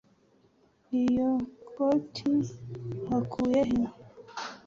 Iyo 1.01 1.29
koti 1.69 2.27
wakuye 3.07 3.61
he? 3.69 3.79